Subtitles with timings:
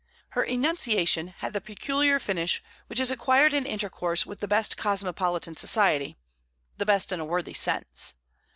[0.29, 5.55] Her enunciation had the peculiar finish which is acquired in intercourse with the best cosmopolitan
[5.55, 6.17] society,
[6.79, 8.15] the best in a worthy sense.